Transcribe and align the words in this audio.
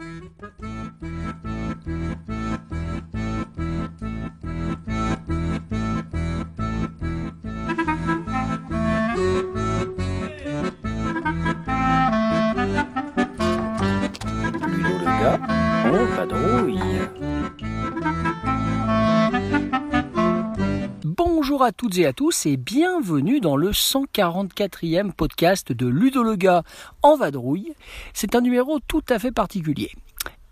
Thank 0.00 1.02
you. 1.02 1.19
Bonjour 21.60 21.68
à 21.68 21.72
toutes 21.72 21.98
et 21.98 22.06
à 22.06 22.14
tous 22.14 22.46
et 22.46 22.56
bienvenue 22.56 23.38
dans 23.38 23.54
le 23.54 23.72
144e 23.72 25.12
podcast 25.12 25.72
de 25.72 25.86
Ludo 25.86 26.22
le 26.22 26.34
gars 26.34 26.62
en 27.02 27.16
vadrouille. 27.16 27.74
C'est 28.14 28.34
un 28.34 28.40
numéro 28.40 28.78
tout 28.80 29.02
à 29.10 29.18
fait 29.18 29.30
particulier. 29.30 29.90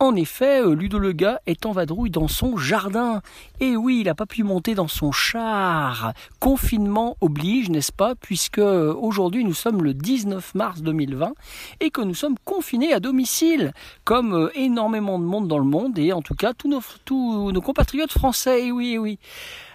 En 0.00 0.14
effet, 0.16 0.62
euh, 0.62 0.75
Ludo 0.75 0.99
le 0.99 1.13
gars 1.13 1.40
est 1.46 1.64
en 1.64 1.72
vadrouille 1.72 2.11
dans 2.11 2.29
son 2.29 2.58
jardin. 2.58 3.22
Et 3.58 3.75
oui, 3.75 4.00
il 4.00 4.04
n'a 4.04 4.14
pas 4.14 4.26
pu 4.26 4.43
monter 4.43 4.75
dans 4.75 4.86
son 4.86 5.11
char. 5.11 6.13
Confinement 6.40 7.16
oblige, 7.22 7.71
n'est-ce 7.71 7.90
pas, 7.90 8.14
puisque 8.14 8.58
euh, 8.58 8.93
aujourd'hui 8.93 9.44
nous 9.44 9.54
sommes 9.54 9.82
le 9.82 9.94
19 9.94 10.54
mars 10.54 10.82
2020 10.82 11.32
et 11.80 11.90
que 11.90 12.02
nous 12.02 12.14
sommes 12.14 12.36
confinés 12.44 12.93
à 12.93 13.00
domicile, 13.00 13.72
comme 14.04 14.35
euh, 14.35 14.50
énormément 14.54 15.18
de 15.18 15.25
monde 15.25 15.49
dans 15.49 15.58
le 15.58 15.64
monde 15.64 15.99
et 15.99 16.13
en 16.13 16.21
tout 16.21 16.35
cas 16.35 16.52
tous 16.52 16.68
nos, 16.68 16.82
tous 17.07 17.50
nos 17.50 17.63
compatriotes 17.63 18.13
français. 18.13 18.66
Et 18.66 18.72
oui, 18.72 18.93
et 18.93 18.99
oui. 18.99 19.18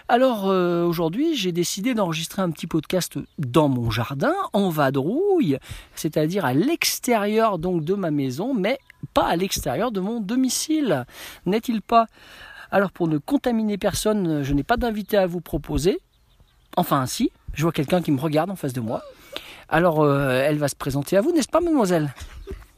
Alors 0.08 0.50
euh, 0.50 0.84
aujourd'hui, 0.84 1.34
j'ai 1.34 1.50
décidé 1.50 1.94
d'enregistrer 1.94 2.42
un 2.42 2.50
petit 2.50 2.66
podcast 2.66 3.18
dans 3.38 3.68
mon 3.68 3.90
jardin, 3.90 4.34
en 4.52 4.68
vadrouille, 4.68 5.58
c'est-à-dire 5.94 6.44
à, 6.44 6.52
l'extérieur 6.52 7.58
donc 7.58 7.84
de 7.84 7.94
ma 7.94 8.10
maison, 8.10 8.52
mais 8.52 8.78
pas 9.14 9.24
à 9.24 9.36
l'extérieur 9.36 9.92
de 9.92 10.00
mon 10.00 10.20
domicile, 10.20 11.06
n'est-il 11.46 11.80
pas? 11.80 12.06
Alors 12.70 12.92
pour 12.92 13.08
ne 13.08 13.16
contaminer 13.16 13.78
personne, 13.78 14.42
je 14.42 14.52
n'ai 14.52 14.62
pas 14.62 14.76
d'invité 14.76 15.16
à 15.16 15.26
vous 15.26 15.40
proposer. 15.40 15.98
Enfin, 16.76 17.06
si, 17.06 17.30
je 17.54 17.62
vois 17.62 17.72
quelqu'un 17.72 18.02
qui 18.02 18.12
me 18.12 18.20
regarde 18.20 18.50
en 18.50 18.56
face 18.56 18.72
de 18.72 18.80
moi. 18.80 19.02
Alors, 19.68 20.02
euh, 20.02 20.42
elle 20.44 20.58
va 20.58 20.68
se 20.68 20.76
présenter 20.76 21.16
à 21.16 21.22
vous, 21.22 21.32
n'est-ce 21.32 21.48
pas, 21.48 21.60
mademoiselle? 21.60 22.12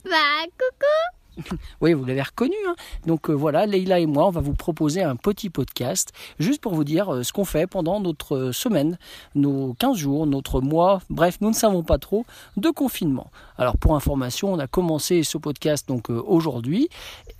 Bah, 0.05 0.45
coucou 0.57 1.16
Oui, 1.81 1.93
vous 1.93 2.05
l'avez 2.05 2.21
reconnu. 2.21 2.55
hein. 2.67 2.75
Donc 3.05 3.29
euh, 3.29 3.33
voilà, 3.33 3.65
Leïla 3.65 3.99
et 3.99 4.05
moi, 4.05 4.27
on 4.27 4.31
va 4.31 4.41
vous 4.41 4.53
proposer 4.53 5.03
un 5.03 5.15
petit 5.15 5.49
podcast 5.49 6.11
juste 6.39 6.61
pour 6.61 6.73
vous 6.73 6.83
dire 6.83 7.13
euh, 7.13 7.23
ce 7.23 7.33
qu'on 7.33 7.45
fait 7.45 7.67
pendant 7.67 7.99
notre 7.99 8.35
euh, 8.35 8.51
semaine, 8.51 8.97
nos 9.35 9.73
15 9.79 9.97
jours, 9.97 10.27
notre 10.27 10.61
mois, 10.61 11.01
bref, 11.09 11.37
nous 11.41 11.49
ne 11.49 11.55
savons 11.55 11.83
pas 11.83 11.97
trop 11.97 12.25
de 12.57 12.69
confinement. 12.69 13.29
Alors 13.57 13.77
pour 13.77 13.95
information, 13.95 14.53
on 14.53 14.59
a 14.59 14.67
commencé 14.67 15.23
ce 15.23 15.37
podcast 15.37 15.87
donc 15.87 16.09
aujourd'hui. 16.09 16.89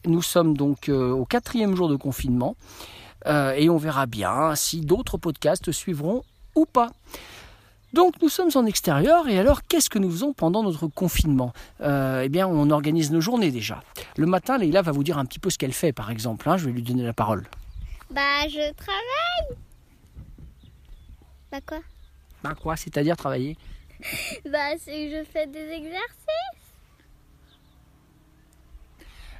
Nous 0.05 0.21
sommes 0.21 0.55
donc 0.55 0.89
au 0.89 1.25
quatrième 1.25 1.75
jour 1.75 1.89
de 1.89 1.95
confinement 1.95 2.55
et 3.25 3.69
on 3.69 3.77
verra 3.77 4.05
bien 4.05 4.55
si 4.55 4.81
d'autres 4.81 5.17
podcasts 5.17 5.71
suivront 5.71 6.23
ou 6.55 6.65
pas. 6.65 6.91
Donc 7.93 8.21
nous 8.21 8.29
sommes 8.29 8.49
en 8.55 8.65
extérieur 8.65 9.27
et 9.27 9.39
alors 9.39 9.63
qu'est-ce 9.63 9.89
que 9.89 9.97
nous 9.97 10.11
faisons 10.11 10.33
pendant 10.33 10.61
notre 10.63 10.87
confinement? 10.87 11.53
Euh, 11.81 12.21
Eh 12.23 12.29
bien 12.29 12.47
on 12.47 12.69
organise 12.69 13.11
nos 13.11 13.21
journées 13.21 13.49
déjà. 13.51 13.81
Le 14.17 14.25
matin, 14.25 14.57
Leïla 14.57 14.81
va 14.81 14.91
vous 14.91 15.03
dire 15.03 15.17
un 15.17 15.25
petit 15.25 15.39
peu 15.39 15.49
ce 15.49 15.57
qu'elle 15.57 15.73
fait 15.73 15.93
par 15.93 16.11
exemple. 16.11 16.47
hein, 16.49 16.57
je 16.57 16.65
vais 16.65 16.71
lui 16.71 16.81
donner 16.83 17.03
la 17.03 17.13
parole. 17.13 17.45
Bah, 18.11 18.47
je 18.47 18.73
travaille 18.73 19.57
Bah 21.51 21.59
quoi? 21.65 21.79
Bah 22.43 22.53
quoi? 22.61 22.75
C'est-à-dire 22.75 23.15
travailler? 23.17 23.57
Bah, 24.51 24.77
c'est 24.79 24.91
que 25.09 25.17
je 25.17 25.23
fais 25.23 25.47
des 25.47 25.69
exercices 25.71 26.26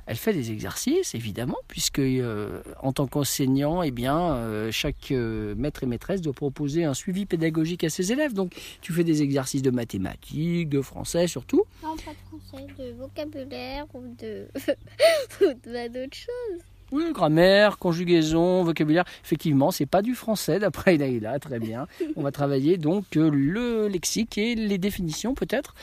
Elle 0.07 0.15
fait 0.15 0.33
des 0.33 0.51
exercices 0.51 1.13
évidemment 1.15 1.57
puisque 1.67 1.99
euh, 1.99 2.61
en 2.81 2.93
tant 2.93 3.07
qu'enseignant, 3.07 3.83
eh 3.83 3.91
bien 3.91 4.35
euh, 4.35 4.71
chaque 4.71 5.11
euh, 5.11 5.53
maître 5.55 5.83
et 5.83 5.85
maîtresse 5.85 6.21
doit 6.21 6.33
proposer 6.33 6.85
un 6.85 6.93
suivi 6.93 7.25
pédagogique 7.25 7.83
à 7.83 7.89
ses 7.89 8.13
élèves. 8.13 8.33
Donc 8.33 8.53
tu 8.81 8.93
fais 8.93 9.03
des 9.03 9.21
exercices 9.21 9.61
de 9.61 9.69
mathématiques, 9.69 10.69
de 10.69 10.81
français 10.81 11.27
surtout. 11.27 11.65
Non, 11.83 11.97
pas 11.97 12.11
de 12.11 12.39
français, 12.39 12.67
de 12.79 12.93
vocabulaire 12.93 13.85
ou 13.93 14.03
de... 14.17 14.47
ou 15.41 15.53
bah, 15.65 15.89
d'autres 15.89 16.15
choses. 16.15 16.61
Oui, 16.93 17.03
grammaire, 17.11 17.79
conjugaison, 17.79 18.63
vocabulaire. 18.63 19.03
Effectivement, 19.21 19.71
c'est 19.71 19.85
pas 19.85 20.01
du 20.01 20.15
français 20.15 20.57
d'après 20.57 20.95
Leïla, 20.95 21.37
très 21.37 21.59
bien. 21.59 21.85
On 22.15 22.23
va 22.23 22.31
travailler 22.31 22.77
donc 22.77 23.17
euh, 23.17 23.29
le 23.29 23.89
lexique 23.89 24.37
et 24.37 24.55
les 24.55 24.77
définitions 24.77 25.33
peut-être. 25.33 25.75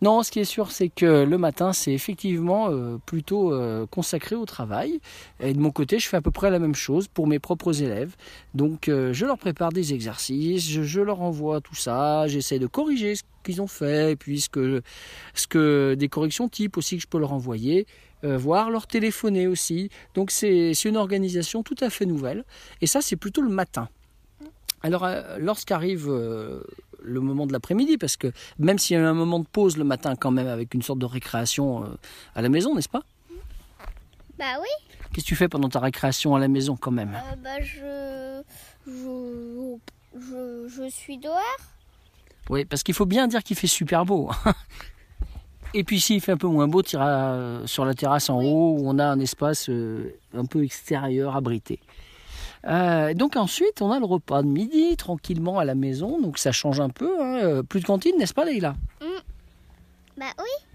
Non, 0.00 0.24
ce 0.24 0.32
qui 0.32 0.40
est 0.40 0.44
sûr, 0.44 0.72
c'est 0.72 0.88
que 0.88 1.22
le 1.22 1.38
matin, 1.38 1.72
c'est 1.72 1.92
effectivement 1.92 2.70
euh, 2.70 2.98
plutôt 3.06 3.52
euh, 3.52 3.86
consacré 3.86 4.34
au 4.34 4.44
travail. 4.44 5.00
Et 5.38 5.54
de 5.54 5.60
mon 5.60 5.70
côté, 5.70 6.00
je 6.00 6.08
fais 6.08 6.16
à 6.16 6.22
peu 6.22 6.32
près 6.32 6.50
la 6.50 6.58
même 6.58 6.74
chose 6.74 7.06
pour 7.06 7.28
mes 7.28 7.38
propres 7.38 7.80
élèves. 7.80 8.16
Donc, 8.54 8.88
je 8.88 9.24
leur 9.24 9.38
prépare 9.38 9.72
des 9.72 9.94
exercices, 9.94 10.68
je, 10.68 10.82
je 10.82 11.00
leur 11.00 11.22
envoie 11.22 11.60
tout 11.60 11.74
ça, 11.74 12.26
j'essaie 12.26 12.58
de 12.58 12.66
corriger 12.66 13.14
ce 13.14 13.22
qu'ils 13.44 13.62
ont 13.62 13.66
fait, 13.66 14.12
et 14.12 14.16
puis 14.16 14.40
ce 14.40 14.48
que, 14.48 14.82
ce 15.34 15.46
que 15.46 15.94
des 15.98 16.08
corrections 16.08 16.48
type 16.48 16.76
aussi 16.76 16.96
que 16.96 17.02
je 17.02 17.08
peux 17.08 17.18
leur 17.18 17.32
envoyer 17.32 17.86
euh, 18.24 18.36
voire 18.36 18.70
leur 18.70 18.86
téléphoner 18.86 19.46
aussi. 19.46 19.90
Donc 20.14 20.30
c'est 20.30 20.72
une 20.84 20.96
organisation 20.96 21.62
tout 21.62 21.76
à 21.80 21.90
fait 21.90 22.06
nouvelle. 22.06 22.44
Et 22.80 22.86
ça, 22.86 23.00
c'est 23.00 23.16
plutôt 23.16 23.42
le 23.42 23.50
matin. 23.50 23.88
Alors, 24.82 25.04
euh, 25.04 25.38
lorsqu'arrive 25.38 26.08
euh, 26.08 26.62
le 27.02 27.20
moment 27.20 27.46
de 27.46 27.52
l'après-midi, 27.52 27.98
parce 27.98 28.16
que 28.16 28.32
même 28.58 28.78
s'il 28.78 28.96
y 28.96 29.00
a 29.00 29.08
un 29.08 29.14
moment 29.14 29.38
de 29.38 29.46
pause 29.46 29.76
le 29.76 29.84
matin 29.84 30.16
quand 30.16 30.30
même, 30.30 30.48
avec 30.48 30.74
une 30.74 30.82
sorte 30.82 30.98
de 30.98 31.06
récréation 31.06 31.84
euh, 31.84 31.86
à 32.34 32.42
la 32.42 32.48
maison, 32.48 32.74
n'est-ce 32.74 32.88
pas? 32.88 33.02
Bah 34.38 34.56
oui 34.60 34.68
Qu'est-ce 35.12 35.24
que 35.24 35.28
tu 35.28 35.36
fais 35.36 35.48
pendant 35.48 35.68
ta 35.68 35.78
récréation 35.78 36.34
à 36.34 36.40
la 36.40 36.48
maison 36.48 36.76
quand 36.76 36.90
même? 36.90 37.16
Bah, 37.42 37.60
je... 37.60 38.42
Je... 38.86 39.76
Je, 40.14 40.68
je 40.68 40.90
suis 40.90 41.16
dehors 41.16 41.40
Oui, 42.50 42.66
parce 42.66 42.82
qu'il 42.82 42.94
faut 42.94 43.06
bien 43.06 43.28
dire 43.28 43.42
qu'il 43.42 43.56
fait 43.56 43.66
super 43.66 44.04
beau. 44.04 44.30
Et 45.74 45.84
puis 45.84 46.00
s'il 46.00 46.20
fait 46.20 46.32
un 46.32 46.36
peu 46.36 46.46
moins 46.48 46.68
beau, 46.68 46.82
tu 46.82 46.96
iras 46.96 47.32
euh, 47.32 47.66
sur 47.66 47.84
la 47.84 47.94
terrasse 47.94 48.28
en 48.28 48.40
haut 48.42 48.76
où 48.78 48.82
on 48.84 48.98
a 48.98 49.06
un 49.06 49.18
espace 49.20 49.68
euh, 49.70 50.14
un 50.34 50.44
peu 50.44 50.62
extérieur, 50.64 51.34
abrité. 51.36 51.80
Euh, 52.66 53.14
donc 53.14 53.36
ensuite, 53.36 53.80
on 53.80 53.90
a 53.90 53.98
le 53.98 54.04
repas 54.04 54.42
de 54.42 54.48
midi, 54.48 54.96
tranquillement 54.96 55.58
à 55.58 55.64
la 55.64 55.74
maison, 55.74 56.20
donc 56.20 56.38
ça 56.38 56.52
change 56.52 56.80
un 56.80 56.90
peu. 56.90 57.10
hein. 57.20 57.38
Euh, 57.42 57.62
Plus 57.62 57.80
de 57.80 57.86
cantine, 57.86 58.16
n'est-ce 58.18 58.34
pas 58.34 58.44
Leïla? 58.44 58.74
Bah 60.18 60.26
oui 60.38 60.71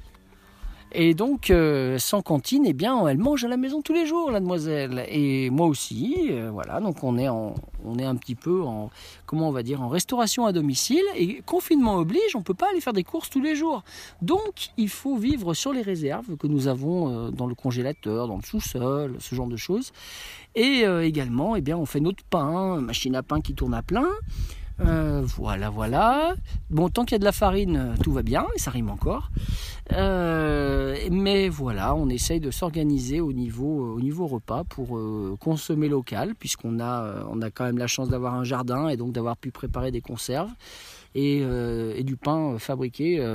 Et 0.93 1.13
donc, 1.13 1.49
euh, 1.49 1.97
sans 1.97 2.21
cantine, 2.21 2.63
eh 2.65 2.73
bien, 2.73 3.07
elle 3.07 3.17
mange 3.17 3.43
à 3.43 3.47
la 3.47 3.57
maison 3.57 3.81
tous 3.81 3.93
les 3.93 4.05
jours, 4.05 4.31
la 4.31 4.39
demoiselle. 4.39 5.05
Et 5.09 5.49
moi 5.49 5.67
aussi, 5.67 6.29
euh, 6.31 6.49
voilà. 6.51 6.79
Donc, 6.79 7.03
on 7.03 7.17
est, 7.17 7.27
en, 7.27 7.55
un 7.85 8.15
petit 8.15 8.35
peu 8.35 8.63
en, 8.63 8.89
comment 9.25 9.49
on 9.49 9.51
va 9.51 9.63
dire, 9.63 9.81
en 9.81 9.89
restauration 9.89 10.45
à 10.45 10.53
domicile. 10.53 11.03
Et 11.15 11.41
confinement 11.45 11.95
oblige, 11.95 12.35
on 12.35 12.41
peut 12.41 12.53
pas 12.53 12.69
aller 12.69 12.79
faire 12.79 12.93
des 12.93 13.03
courses 13.03 13.29
tous 13.29 13.41
les 13.41 13.55
jours. 13.55 13.83
Donc, 14.21 14.69
il 14.77 14.89
faut 14.89 15.17
vivre 15.17 15.53
sur 15.53 15.73
les 15.73 15.81
réserves 15.81 16.37
que 16.37 16.47
nous 16.47 16.67
avons 16.67 17.27
euh, 17.27 17.31
dans 17.31 17.47
le 17.47 17.55
congélateur, 17.55 18.27
dans 18.27 18.37
le 18.37 18.43
sous-sol, 18.43 19.17
ce 19.19 19.35
genre 19.35 19.47
de 19.47 19.57
choses. 19.57 19.91
Et 20.55 20.85
également, 21.03 21.55
eh 21.55 21.61
bien, 21.61 21.77
on 21.77 21.85
fait 21.85 21.99
notre 21.99 22.23
pain, 22.23 22.81
machine 22.81 23.15
à 23.15 23.21
pain 23.21 23.41
qui 23.41 23.53
tourne 23.53 23.75
à 23.75 23.83
plein. 23.83 24.07
Euh, 24.79 25.23
voilà, 25.25 25.69
voilà. 25.69 26.35
Bon, 26.69 26.89
tant 26.89 27.03
qu'il 27.03 27.13
y 27.13 27.15
a 27.15 27.19
de 27.19 27.25
la 27.25 27.31
farine, 27.31 27.77
euh, 27.77 27.95
tout 28.03 28.11
va 28.11 28.21
bien, 28.21 28.45
et 28.55 28.59
ça 28.59 28.71
rime 28.71 28.89
encore. 28.89 29.29
Euh, 29.93 30.95
mais 31.09 31.49
voilà, 31.49 31.95
on 31.95 32.09
essaye 32.09 32.39
de 32.39 32.51
s'organiser 32.51 33.19
au 33.19 33.33
niveau, 33.33 33.95
au 33.95 34.01
niveau 34.01 34.27
repas 34.27 34.63
pour 34.66 34.97
euh, 34.97 35.35
consommer 35.39 35.87
local, 35.89 36.35
puisqu'on 36.35 36.79
a, 36.79 37.25
on 37.29 37.41
a 37.41 37.49
quand 37.49 37.66
même 37.66 37.77
la 37.77 37.87
chance 37.87 38.09
d'avoir 38.09 38.35
un 38.35 38.43
jardin 38.43 38.89
et 38.89 38.97
donc 38.97 39.13
d'avoir 39.13 39.37
pu 39.37 39.51
préparer 39.51 39.91
des 39.91 40.01
conserves 40.01 40.51
et, 41.16 41.37
et 41.39 42.03
du 42.03 42.16
pain 42.16 42.59
fabriqué 42.59 43.25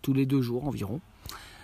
tous 0.00 0.14
les 0.14 0.24
deux 0.24 0.40
jours 0.40 0.66
environ. 0.66 1.00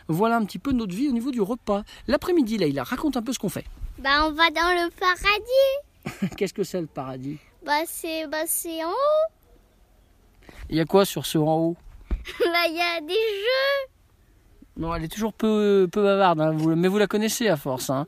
Voilà 0.08 0.36
un 0.36 0.44
petit 0.44 0.58
peu 0.58 0.72
notre 0.72 0.94
vie 0.94 1.08
au 1.08 1.12
niveau 1.12 1.30
du 1.30 1.40
repas. 1.40 1.84
L'après-midi, 2.08 2.58
là, 2.58 2.66
il 2.66 2.78
raconte 2.80 3.16
un 3.16 3.22
peu 3.22 3.32
ce 3.32 3.38
qu'on 3.38 3.48
fait. 3.48 3.64
Bah, 3.98 4.26
on 4.26 4.32
va 4.32 4.50
dans 4.50 4.74
le 4.74 4.90
paradis 4.90 6.34
Qu'est-ce 6.36 6.52
que 6.52 6.64
c'est 6.64 6.80
le 6.80 6.86
paradis? 6.86 7.38
Bah, 7.64 7.82
c'est 7.86 8.26
bah, 8.26 8.38
en 8.84 8.90
haut 8.90 9.32
Il 10.68 10.76
y 10.76 10.80
a 10.80 10.84
quoi 10.84 11.04
sur 11.04 11.26
ce 11.26 11.38
en 11.38 11.56
haut 11.58 11.76
Bah, 12.40 12.66
il 12.68 12.74
y 12.76 12.80
a 12.80 13.00
des 13.00 13.12
jeux 13.14 13.90
Non, 14.76 14.94
elle 14.94 15.04
est 15.04 15.08
toujours 15.12 15.32
peu, 15.32 15.88
peu 15.90 16.02
bavarde, 16.02 16.40
hein, 16.40 16.52
vous- 16.52 16.74
mais 16.74 16.88
vous 16.88 16.98
la 16.98 17.06
connaissez 17.06 17.48
à 17.48 17.56
force. 17.56 17.90
hein. 17.90 18.06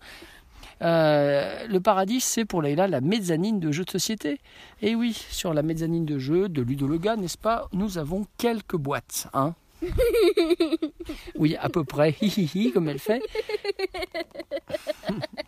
Euh, 0.82 1.66
le 1.68 1.80
paradis, 1.80 2.20
c'est 2.20 2.44
pour 2.44 2.60
Leïla 2.60 2.88
la 2.88 3.00
mezzanine 3.00 3.60
de 3.60 3.70
jeux 3.70 3.84
de 3.84 3.90
société. 3.90 4.40
Et 4.82 4.94
oui, 4.96 5.12
sur 5.30 5.54
la 5.54 5.62
mezzanine 5.62 6.04
de 6.04 6.18
jeux 6.18 6.48
de 6.48 6.62
Ludo 6.62 6.88
Lega, 6.88 7.14
n'est-ce 7.16 7.38
pas, 7.38 7.68
nous 7.72 7.96
avons 7.96 8.26
quelques 8.38 8.76
boîtes. 8.76 9.28
Hein 9.34 9.54
oui, 11.36 11.56
à 11.60 11.68
peu 11.68 11.84
près, 11.84 12.16
hi, 12.20 12.26
hi, 12.26 12.50
hi, 12.54 12.72
comme 12.72 12.88
elle 12.88 12.98
fait. 12.98 13.22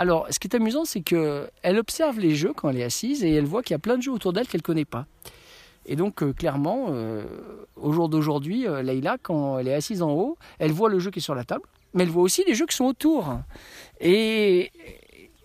Alors, 0.00 0.26
ce 0.30 0.38
qui 0.38 0.48
est 0.48 0.56
amusant, 0.56 0.86
c'est 0.86 1.02
que 1.02 1.50
elle 1.60 1.78
observe 1.78 2.18
les 2.18 2.34
jeux 2.34 2.54
quand 2.54 2.70
elle 2.70 2.78
est 2.78 2.84
assise 2.84 3.22
et 3.22 3.34
elle 3.34 3.44
voit 3.44 3.62
qu'il 3.62 3.74
y 3.74 3.76
a 3.76 3.78
plein 3.78 3.98
de 3.98 4.02
jeux 4.02 4.12
autour 4.12 4.32
d'elle 4.32 4.48
qu'elle 4.48 4.62
connaît 4.62 4.86
pas. 4.86 5.04
Et 5.84 5.94
donc, 5.94 6.22
euh, 6.22 6.32
clairement, 6.32 6.86
euh, 6.88 7.22
au 7.76 7.92
jour 7.92 8.08
d'aujourd'hui, 8.08 8.66
euh, 8.66 8.80
Leïla, 8.80 9.18
quand 9.22 9.58
elle 9.58 9.68
est 9.68 9.74
assise 9.74 10.00
en 10.00 10.10
haut, 10.12 10.38
elle 10.58 10.72
voit 10.72 10.88
le 10.88 10.98
jeu 11.00 11.10
qui 11.10 11.18
est 11.18 11.22
sur 11.22 11.34
la 11.34 11.44
table. 11.44 11.64
mais 11.92 12.04
elle 12.04 12.08
voit 12.08 12.22
aussi 12.22 12.42
les 12.46 12.54
jeux 12.54 12.64
qui 12.64 12.76
sont 12.76 12.86
autour. 12.86 13.40
Et 14.00 14.70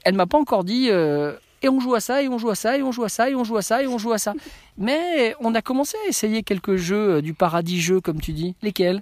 elle 0.05 0.13
m'a 0.15 0.25
pas 0.25 0.37
encore 0.37 0.63
dit 0.63 0.87
euh, 0.89 1.33
et 1.61 1.67
on 1.67 1.81
joue 1.81 1.95
à 1.95 1.99
ça, 1.99 2.21
et 2.23 2.29
on 2.29 2.37
joue 2.37 2.49
à 2.49 2.55
ça, 2.55 2.77
et 2.77 2.81
on 2.83 2.93
joue 2.93 3.03
à 3.03 3.09
ça, 3.09 3.29
et 3.29 3.35
on 3.35 3.43
joue 3.43 3.57
à 3.57 3.61
ça, 3.61 3.83
et 3.83 3.87
on 3.87 3.97
joue 3.97 4.13
à 4.13 4.19
ça. 4.19 4.33
Mais 4.77 5.35
on 5.41 5.53
a 5.53 5.61
commencé 5.61 5.97
à 6.05 6.07
essayer 6.07 6.43
quelques 6.43 6.77
jeux 6.77 7.21
du 7.21 7.33
paradis 7.33 7.81
jeu, 7.81 7.99
comme 7.99 8.21
tu 8.21 8.31
dis. 8.31 8.55
Lesquels? 8.61 9.01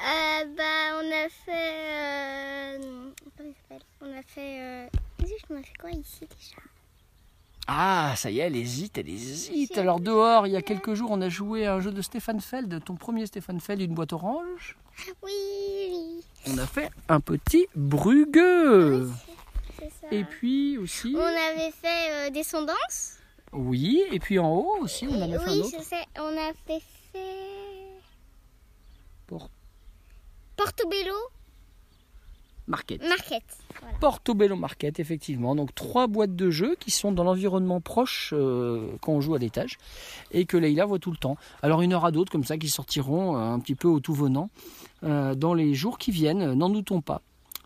Euh, 0.00 0.44
bah, 0.56 0.98
on 1.00 1.06
a 1.10 1.28
fait. 1.28 2.80
euh, 2.82 3.07
comment 3.48 3.54
il 3.54 3.54
s'appelle 3.76 3.82
On 4.00 4.18
a 4.18 4.22
fait. 4.22 4.60
Euh... 4.60 4.88
zut, 5.26 5.44
On 5.50 5.56
a 5.56 5.62
fait 5.62 5.76
quoi 5.80 5.90
ici 5.90 6.20
déjà? 6.20 6.62
Ah, 7.70 8.14
ça 8.16 8.30
y 8.30 8.38
est, 8.40 8.44
elle 8.44 8.56
hésite, 8.56 8.96
elle 8.96 9.10
hésite. 9.10 9.76
Alors 9.76 10.00
dehors, 10.00 10.46
il 10.46 10.52
y 10.54 10.56
a 10.56 10.62
quelques 10.62 10.94
jours, 10.94 11.10
on 11.10 11.20
a 11.20 11.28
joué 11.28 11.66
à 11.66 11.74
un 11.74 11.80
jeu 11.80 11.92
de 11.92 12.00
Stéphane 12.00 12.40
Feld, 12.40 12.82
ton 12.84 12.94
premier 12.96 13.26
Stéphane 13.26 13.60
Feld, 13.60 13.82
une 13.82 13.92
boîte 13.94 14.14
orange. 14.14 14.78
Oui, 15.22 15.32
oui, 15.90 16.24
On 16.46 16.56
a 16.58 16.66
fait 16.66 16.90
un 17.08 17.20
petit 17.20 17.66
brugueux. 17.76 19.10
ça. 20.00 20.06
Et 20.10 20.24
puis 20.24 20.78
aussi, 20.78 21.14
On 21.14 21.20
avait 21.20 21.70
fait 21.70 22.10
euh, 22.28 22.30
Descendance. 22.30 23.18
oui, 23.52 24.02
et 24.12 24.18
puis 24.18 24.38
en 24.38 24.50
haut 24.50 24.78
aussi, 24.80 25.06
on 25.06 25.20
en 25.20 25.30
a 25.30 25.38
fait 25.38 25.50
un 25.50 25.52
oui, 25.52 25.60
autre. 25.60 25.76
je 25.78 25.84
sais. 25.84 26.04
On 26.18 26.36
a 26.38 26.52
fait. 26.66 26.80
fait... 27.12 27.98
Por- 29.26 29.50
Portobello 30.56 31.14
Market. 32.68 33.02
Market. 33.08 33.42
Voilà. 33.80 33.96
Portobello 33.98 34.54
Market, 34.54 35.00
effectivement. 35.00 35.56
Donc 35.56 35.74
trois 35.74 36.06
boîtes 36.06 36.36
de 36.36 36.50
jeux 36.50 36.76
qui 36.78 36.90
sont 36.90 37.12
dans 37.12 37.24
l'environnement 37.24 37.80
proche 37.80 38.32
euh, 38.36 38.92
quand 39.00 39.12
on 39.12 39.20
joue 39.20 39.34
à 39.34 39.38
l'étage 39.38 39.78
et 40.30 40.44
que 40.44 40.56
Leïla 40.56 40.84
voit 40.84 40.98
tout 40.98 41.10
le 41.10 41.16
temps. 41.16 41.36
Alors 41.62 41.82
une 41.82 41.94
heure 41.94 42.04
à 42.04 42.12
d'autres 42.12 42.30
comme 42.30 42.44
ça 42.44 42.58
qui 42.58 42.68
sortiront 42.68 43.36
euh, 43.36 43.40
un 43.40 43.58
petit 43.58 43.74
peu 43.74 43.88
au 43.88 44.00
tout 44.00 44.14
venant 44.14 44.50
euh, 45.02 45.34
dans 45.34 45.54
les 45.54 45.74
jours 45.74 45.98
qui 45.98 46.10
viennent, 46.10 46.52
n'en 46.52 46.68
doutons 46.68 47.00
pas. 47.00 47.22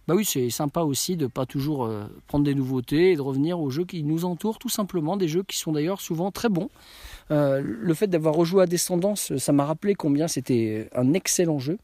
Bah 0.09 0.15
oui, 0.17 0.25
c'est 0.25 0.51
sympa 0.51 0.81
aussi 0.81 1.17
de 1.17 1.29
pas 1.29 1.47
toujours 1.47 1.89
prendre 2.27 2.45
des 2.45 2.57
nouveautés 2.57 3.13
et 3.13 3.17
de 3.17 3.21
revenir 3.21 3.61
aux 3.61 3.71
jeux 3.71 3.85
qui 3.85 4.03
nous 4.03 4.25
entourent, 4.25 4.59
tout 4.59 4.69
simplement, 4.69 5.17
des 5.17 5.29
jeux 5.29 5.45
qui 5.45 5.57
sont 5.57 5.71
d'ailleurs 5.71 6.01
souvent 6.01 6.33
très 6.33 6.49
bons. 6.49 6.71
Le 7.31 7.95
fait 7.95 8.09
d'avoir 8.09 8.35
rejoué 8.35 8.65
à 8.65 8.67
Descendance, 8.67 9.37
ça 9.37 9.53
m'a 9.53 9.65
rappelé 9.65 9.95
combien 9.95 10.27
c'était 10.27 10.91
un 10.97 11.13
excellent 11.13 11.61
jeu. 11.61 11.79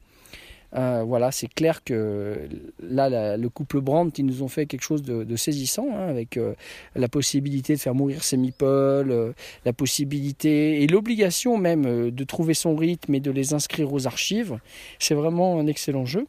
Euh, 0.75 1.03
voilà, 1.03 1.33
c'est 1.33 1.49
clair 1.49 1.83
que 1.83 2.49
là, 2.83 3.37
le 3.37 3.49
couple 3.49 3.81
Brandt, 3.81 4.21
ils 4.21 4.27
nous 4.27 4.43
ont 4.43 4.49
fait 4.49 4.67
quelque 4.67 4.83
chose 4.83 5.03
de, 5.03 5.37
saisissant, 5.37 5.89
hein, 5.93 6.09
avec 6.09 6.37
euh, 6.37 6.55
la 6.95 7.09
possibilité 7.09 7.75
de 7.75 7.81
faire 7.81 7.95
mourir 7.95 8.21
meeples, 8.37 8.65
euh, 8.65 9.33
la 9.65 9.73
possibilité 9.73 10.83
et 10.83 10.87
l'obligation 10.87 11.57
même 11.57 11.87
euh, 11.87 12.11
de 12.11 12.25
trouver 12.25 12.55
son 12.55 12.77
rythme 12.77 13.15
et 13.15 13.21
de 13.21 13.31
les 13.31 13.55
inscrire 13.55 13.93
aux 13.93 14.07
archives. 14.07 14.59
C'est 14.99 15.15
vraiment 15.15 15.59
un 15.59 15.67
excellent 15.67 16.05
jeu. 16.05 16.27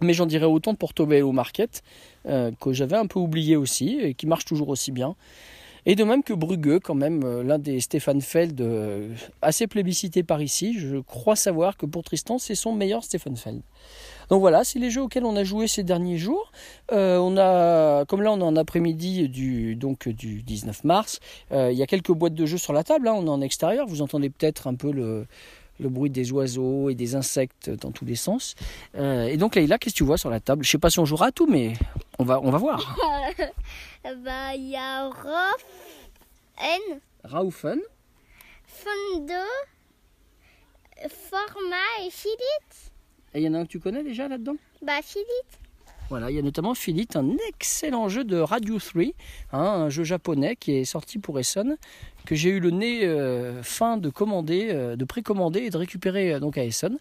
Mais 0.00 0.12
j'en 0.12 0.26
dirais 0.26 0.46
autant 0.46 0.72
de 0.72 0.78
Portobello 0.78 1.32
Market, 1.32 1.82
que 2.24 2.72
j'avais 2.72 2.94
un 2.94 3.06
peu 3.06 3.18
oublié 3.18 3.56
aussi, 3.56 3.98
et 4.00 4.14
qui 4.14 4.28
marche 4.28 4.44
toujours 4.44 4.68
aussi 4.68 4.92
bien. 4.92 5.16
Et 5.86 5.94
de 5.94 6.04
même 6.04 6.22
que 6.22 6.32
Brugueux, 6.32 6.80
quand 6.80 6.94
même, 6.94 7.22
euh, 7.24 7.42
l'un 7.42 7.58
des 7.58 7.80
Stéphane 7.80 8.20
Feld 8.20 8.60
euh, 8.60 9.14
assez 9.42 9.66
plébiscité 9.66 10.22
par 10.22 10.42
ici. 10.42 10.78
Je 10.78 10.98
crois 10.98 11.36
savoir 11.36 11.76
que 11.76 11.86
pour 11.86 12.02
Tristan, 12.02 12.38
c'est 12.38 12.54
son 12.54 12.72
meilleur 12.72 13.04
Stéphane 13.04 13.36
Feld. 13.36 13.60
Donc 14.28 14.40
voilà, 14.40 14.64
c'est 14.64 14.78
les 14.78 14.90
jeux 14.90 15.02
auxquels 15.02 15.24
on 15.24 15.36
a 15.36 15.44
joué 15.44 15.68
ces 15.68 15.82
derniers 15.82 16.18
jours. 16.18 16.52
Euh, 16.92 17.18
on 17.18 17.36
a, 17.38 18.04
comme 18.04 18.22
là 18.22 18.32
on 18.32 18.40
est 18.40 18.44
en 18.44 18.56
après-midi 18.56 19.28
du, 19.28 19.74
donc, 19.74 20.08
du 20.08 20.42
19 20.42 20.84
mars, 20.84 21.20
il 21.50 21.72
y 21.72 21.82
a 21.82 21.86
quelques 21.86 22.12
boîtes 22.12 22.34
de 22.34 22.44
jeux 22.44 22.58
sur 22.58 22.74
la 22.74 22.84
table, 22.84 23.08
hein, 23.08 23.14
on 23.16 23.26
est 23.26 23.30
en 23.30 23.40
extérieur, 23.40 23.86
vous 23.86 24.02
entendez 24.02 24.28
peut-être 24.28 24.66
un 24.66 24.74
peu 24.74 24.92
le, 24.92 25.26
le 25.80 25.88
bruit 25.88 26.10
des 26.10 26.30
oiseaux 26.30 26.90
et 26.90 26.94
des 26.94 27.14
insectes 27.14 27.70
dans 27.70 27.90
tous 27.90 28.04
les 28.04 28.16
sens. 28.16 28.54
Et 28.98 29.38
donc 29.38 29.54
Leïla, 29.54 29.78
qu'est-ce 29.78 29.94
que 29.94 29.98
tu 29.98 30.04
vois 30.04 30.18
sur 30.18 30.28
la 30.28 30.40
table? 30.40 30.62
Je 30.62 30.70
sais 30.70 30.78
pas 30.78 30.90
si 30.90 30.98
on 30.98 31.06
jouera 31.06 31.26
à 31.26 31.32
tout, 31.32 31.46
mais 31.46 31.72
on 32.18 32.24
va, 32.24 32.40
on 32.40 32.50
va 32.50 32.58
voir. 32.58 32.96
bah, 34.04 34.54
il 34.54 34.68
y 34.68 34.76
a 34.76 35.06
Rof, 35.08 35.64
N, 36.60 37.00
Raufen, 37.24 37.80
Fondo, 38.66 39.34
Format 41.08 42.04
et 42.06 42.10
Philippe. 42.10 42.74
et 43.34 43.40
il 43.40 43.44
y 43.44 43.48
en 43.48 43.54
a 43.54 43.58
un 43.58 43.64
que 43.64 43.70
tu 43.70 43.80
connais 43.80 44.02
déjà 44.02 44.28
là-dedans? 44.28 44.56
Bah, 44.82 45.00
Philippe. 45.02 45.28
Voilà, 46.10 46.30
il 46.30 46.36
y 46.36 46.38
a 46.38 46.42
notamment 46.42 46.74
Philippe, 46.74 47.16
un 47.16 47.36
excellent 47.50 48.08
jeu 48.08 48.24
de 48.24 48.38
Radio 48.38 48.78
3, 48.78 49.02
hein, 49.52 49.58
un 49.60 49.90
jeu 49.90 50.04
japonais 50.04 50.56
qui 50.56 50.72
est 50.72 50.86
sorti 50.86 51.18
pour 51.18 51.38
Essen, 51.38 51.76
que 52.24 52.34
j'ai 52.34 52.48
eu 52.48 52.60
le 52.60 52.70
nez 52.70 53.04
euh, 53.04 53.62
fin 53.62 53.98
de 53.98 54.08
commander, 54.08 54.68
euh, 54.70 54.96
de 54.96 55.04
précommander 55.04 55.60
et 55.60 55.70
de 55.70 55.76
récupérer 55.76 56.32
euh, 56.32 56.40
donc 56.40 56.56
à 56.56 56.64
Essen. 56.64 56.98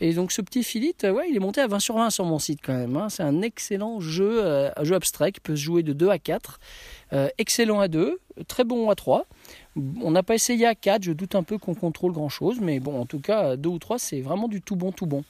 Et 0.00 0.14
donc 0.14 0.32
ce 0.32 0.40
petit 0.40 0.62
Philippe, 0.62 1.04
euh, 1.04 1.12
ouais, 1.12 1.26
il 1.28 1.36
est 1.36 1.40
monté 1.40 1.60
à 1.60 1.66
20 1.66 1.80
sur 1.80 1.96
20 1.96 2.08
sur 2.08 2.24
mon 2.24 2.38
site 2.38 2.60
quand 2.62 2.72
même. 2.72 2.96
hein. 2.96 3.10
C'est 3.10 3.22
un 3.22 3.42
excellent 3.42 4.00
jeu, 4.00 4.42
un 4.74 4.84
jeu 4.84 4.94
abstrait 4.94 5.32
qui 5.32 5.40
peut 5.40 5.54
se 5.54 5.60
jouer 5.60 5.82
de 5.82 5.92
2 5.92 6.08
à 6.08 6.18
4. 6.18 6.58
Euh, 7.12 7.28
excellent 7.36 7.80
à 7.80 7.88
2, 7.88 8.18
très 8.48 8.64
bon 8.64 8.88
à 8.88 8.94
3. 8.94 9.26
On 10.00 10.10
n'a 10.10 10.22
pas 10.22 10.34
essayé 10.34 10.64
à 10.64 10.74
4, 10.74 11.02
je 11.02 11.12
doute 11.12 11.34
un 11.34 11.42
peu 11.42 11.58
qu'on 11.58 11.74
contrôle 11.74 12.12
grand 12.12 12.30
chose, 12.30 12.58
mais 12.60 12.80
bon, 12.80 12.98
en 12.98 13.04
tout 13.04 13.20
cas, 13.20 13.50
à 13.50 13.56
2 13.56 13.68
ou 13.68 13.78
3, 13.78 13.98
c'est 13.98 14.22
vraiment 14.22 14.48
du 14.48 14.62
tout 14.62 14.76
bon, 14.76 14.92
tout 14.92 15.04
bon. 15.06 15.24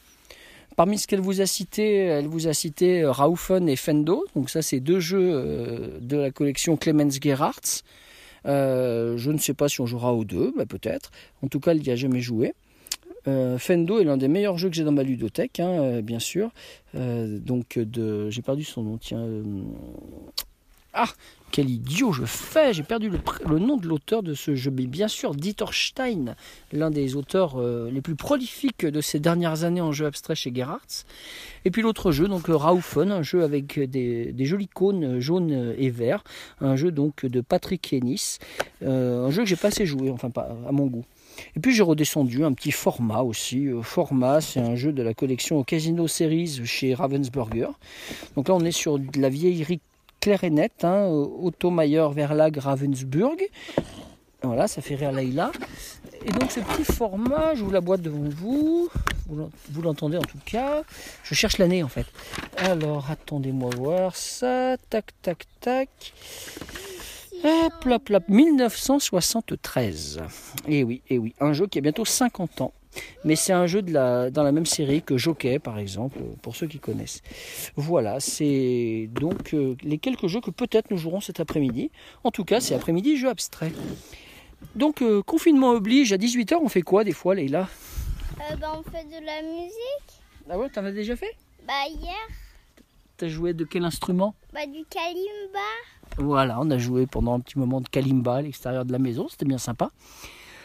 Parmi 0.76 0.98
ce 0.98 1.06
qu'elle 1.06 1.20
vous 1.20 1.40
a 1.40 1.46
cité, 1.46 2.04
elle 2.04 2.26
vous 2.26 2.48
a 2.48 2.52
cité 2.52 3.00
euh, 3.00 3.10
Raufen 3.10 3.66
et 3.66 3.76
Fendo. 3.76 4.26
Donc 4.34 4.50
ça, 4.50 4.60
c'est 4.60 4.78
deux 4.78 5.00
jeux 5.00 5.30
euh, 5.32 5.98
de 6.00 6.18
la 6.18 6.30
collection 6.30 6.76
Clemens 6.76 7.18
Gerhardt. 7.20 7.82
Euh, 8.44 9.16
je 9.16 9.30
ne 9.30 9.38
sais 9.38 9.54
pas 9.54 9.68
si 9.68 9.80
on 9.80 9.86
jouera 9.86 10.12
aux 10.12 10.26
deux, 10.26 10.52
bah, 10.54 10.66
peut-être. 10.66 11.10
En 11.42 11.48
tout 11.48 11.60
cas, 11.60 11.70
elle 11.72 11.80
n'y 11.80 11.90
a 11.90 11.96
jamais 11.96 12.20
joué. 12.20 12.54
Fendo 13.58 13.98
est 13.98 14.04
l'un 14.04 14.16
des 14.16 14.28
meilleurs 14.28 14.56
jeux 14.56 14.68
que 14.68 14.76
j'ai 14.76 14.84
dans 14.84 14.92
ma 14.92 15.02
ludothèque, 15.02 15.58
hein, 15.58 16.00
bien 16.00 16.20
sûr. 16.20 16.52
Donc 16.94 17.76
j'ai 17.84 18.42
perdu 18.42 18.62
son 18.62 18.84
nom. 18.84 18.98
Tiens. 18.98 19.26
Ah, 20.98 21.12
quel 21.52 21.68
idiot 21.68 22.10
je 22.10 22.24
fais 22.24 22.72
J'ai 22.72 22.82
perdu 22.82 23.10
le, 23.10 23.58
nom 23.58 23.76
de 23.76 23.86
l'auteur 23.86 24.22
de 24.22 24.32
ce 24.32 24.54
jeu. 24.54 24.70
Mais 24.70 24.86
bien 24.86 25.08
sûr, 25.08 25.34
Dieter 25.34 25.66
Stein, 25.72 26.34
l'un 26.72 26.90
des 26.90 27.16
auteurs 27.16 27.60
euh, 27.60 27.90
les 27.90 28.00
plus 28.00 28.14
prolifiques 28.14 28.86
de 28.86 29.00
ces 29.02 29.20
dernières 29.20 29.64
années 29.64 29.82
en 29.82 29.92
jeu 29.92 30.06
abstrait 30.06 30.34
chez 30.34 30.50
Gerhardt. 30.54 31.04
Et 31.66 31.70
puis 31.70 31.82
l'autre 31.82 32.12
jeu, 32.12 32.28
donc 32.28 32.46
Raufen, 32.48 33.12
un 33.12 33.22
jeu 33.22 33.42
avec 33.42 33.78
des, 33.78 34.32
des 34.32 34.44
jolis 34.46 34.68
cônes 34.68 35.20
jaunes 35.20 35.74
et 35.76 35.90
verts. 35.90 36.24
Un 36.62 36.76
jeu 36.76 36.90
donc 36.90 37.26
de 37.26 37.42
Patrick 37.42 37.92
Ennis. 37.92 38.38
Euh, 38.82 39.26
un 39.26 39.30
jeu 39.30 39.42
que 39.42 39.48
j'ai 39.48 39.56
pas 39.56 39.68
assez 39.68 39.84
joué, 39.84 40.10
enfin 40.10 40.30
pas 40.30 40.56
à 40.66 40.72
mon 40.72 40.86
goût. 40.86 41.04
Et 41.54 41.60
puis 41.60 41.74
j'ai 41.74 41.82
redescendu 41.82 42.42
un 42.44 42.54
petit 42.54 42.72
format 42.72 43.20
aussi. 43.20 43.66
Euh, 43.66 43.82
format, 43.82 44.40
c'est 44.40 44.60
un 44.60 44.76
jeu 44.76 44.92
de 44.92 45.02
la 45.02 45.12
collection 45.12 45.62
Casino 45.62 46.08
Series 46.08 46.62
chez 46.64 46.94
Ravensburger. 46.94 47.68
Donc 48.34 48.48
là, 48.48 48.54
on 48.54 48.64
est 48.64 48.70
sur 48.70 48.98
de 48.98 49.20
la 49.20 49.28
vieillerie 49.28 49.80
claire 50.26 50.42
et 50.42 50.50
nette, 50.50 50.82
hein, 50.84 51.06
Otto 51.08 51.70
Mayer 51.70 52.08
Verlag 52.12 52.56
Ravensburg. 52.58 53.36
Voilà, 54.42 54.66
ça 54.66 54.82
fait 54.82 54.96
rire 54.96 55.12
Leïla. 55.12 55.52
Et 56.24 56.32
donc 56.32 56.50
ce 56.50 56.58
petit 56.58 56.82
format, 56.82 57.54
je 57.54 57.62
vous 57.62 57.70
la 57.70 57.80
boîte 57.80 58.02
devant 58.02 58.28
vous. 58.28 58.88
Vous 59.28 59.36
l'en- 59.36 59.50
Vous 59.70 59.82
l'entendez 59.82 60.16
en 60.16 60.22
tout 60.22 60.40
cas. 60.44 60.82
Je 61.22 61.34
cherche 61.36 61.58
l'année 61.58 61.84
en 61.84 61.88
fait. 61.88 62.06
Alors, 62.56 63.08
attendez-moi 63.08 63.70
voir 63.76 64.16
ça. 64.16 64.76
Tac, 64.90 65.12
tac, 65.22 65.44
tac. 65.60 65.88
Hop, 67.44 67.86
hop, 67.86 68.10
hop. 68.10 68.24
1973. 68.28 70.22
Et 70.66 70.82
oui, 70.82 71.02
et 71.08 71.18
oui. 71.18 71.36
Un 71.38 71.52
jeu 71.52 71.68
qui 71.68 71.78
a 71.78 71.82
bientôt 71.82 72.04
50 72.04 72.62
ans. 72.62 72.72
Mais 73.24 73.36
c'est 73.36 73.52
un 73.52 73.66
jeu 73.66 73.82
de 73.82 73.92
la, 73.92 74.30
dans 74.30 74.42
la 74.42 74.52
même 74.52 74.66
série 74.66 75.02
que 75.02 75.16
Jockey, 75.16 75.58
par 75.58 75.78
exemple, 75.78 76.18
pour 76.42 76.56
ceux 76.56 76.66
qui 76.66 76.78
connaissent. 76.78 77.22
Voilà, 77.76 78.20
c'est 78.20 79.08
donc 79.12 79.54
euh, 79.54 79.76
les 79.82 79.98
quelques 79.98 80.26
jeux 80.26 80.40
que 80.40 80.50
peut-être 80.50 80.90
nous 80.90 80.96
jouerons 80.96 81.20
cet 81.20 81.40
après-midi. 81.40 81.90
En 82.24 82.30
tout 82.30 82.44
cas, 82.44 82.60
c'est 82.60 82.74
après-midi 82.74 83.16
jeu 83.16 83.28
abstrait. 83.28 83.72
Donc, 84.74 85.02
euh, 85.02 85.22
confinement 85.22 85.70
oblige, 85.70 86.12
à 86.12 86.16
18h, 86.16 86.56
on 86.62 86.68
fait 86.68 86.82
quoi 86.82 87.04
des 87.04 87.12
fois, 87.12 87.34
Leïla? 87.34 87.68
Euh, 88.38 88.56
bah, 88.56 88.78
on 88.78 88.90
fait 88.90 89.04
de 89.04 89.24
la 89.24 89.42
musique. 89.42 90.20
Ah 90.48 90.58
ouais, 90.58 90.68
t'en 90.68 90.84
as 90.84 90.92
déjà 90.92 91.16
fait? 91.16 91.34
Bah, 91.66 91.72
hier, 91.88 92.14
T'as 93.16 93.28
joué 93.28 93.54
de 93.54 93.64
quel 93.64 93.82
instrument? 93.84 94.34
Bah, 94.52 94.66
du 94.66 94.84
kalimba. 94.90 95.58
Voilà, 96.18 96.58
on 96.60 96.70
a 96.70 96.76
joué 96.76 97.06
pendant 97.06 97.34
un 97.34 97.40
petit 97.40 97.58
moment 97.58 97.80
de 97.80 97.88
kalimba 97.88 98.36
à 98.36 98.42
l'extérieur 98.42 98.84
de 98.84 98.92
la 98.92 98.98
maison, 98.98 99.26
c'était 99.28 99.46
bien 99.46 99.58
sympa. 99.58 99.90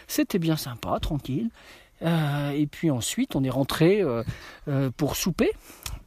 C'était 0.05 0.39
bien 0.39 0.57
sympa, 0.57 0.99
tranquille. 0.99 1.49
Euh, 2.03 2.51
et 2.51 2.67
puis 2.67 2.91
ensuite, 2.91 3.35
on 3.35 3.43
est 3.43 3.49
rentré 3.49 4.01
euh, 4.01 4.23
euh, 4.67 4.89
pour 4.95 5.15
souper. 5.15 5.51